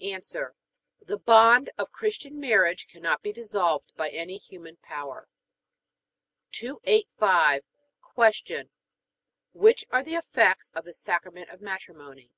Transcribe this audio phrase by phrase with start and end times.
[0.00, 0.12] A.
[1.02, 5.28] The bond of Christian marriage cannot be dissolved by any human power.
[6.50, 7.62] 285.
[8.12, 8.70] Q.
[9.52, 12.32] Which are the effects of the Sacrament of Matrimony?